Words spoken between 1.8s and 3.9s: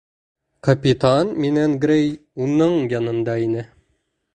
Грей уның янында ине.